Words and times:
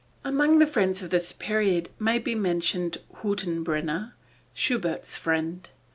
Among 0.23 0.57
the 0.57 0.65
friends 0.65 1.03
of 1.03 1.11
this 1.11 1.31
period 1.31 1.89
may 1.99 2.17
be 2.17 2.33
mentioned 2.33 2.97
Hüttenbrenner, 3.17 4.13
Schubert's 4.55 5.15
friend. 5.15 5.69